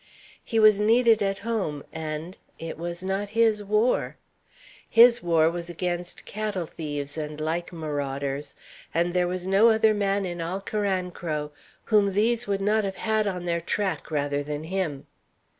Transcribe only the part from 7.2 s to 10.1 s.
like marauders, and there was no other